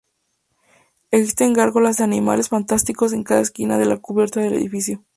Existen 1.11 1.53
gárgolas 1.53 1.97
de 1.97 2.03
animales 2.05 2.47
fantásticos 2.49 3.13
en 3.13 3.23
cada 3.23 3.41
esquina 3.41 3.77
de 3.77 3.85
la 3.85 3.97
cubierta 3.99 4.39
del 4.39 4.53
edificio. 4.55 5.05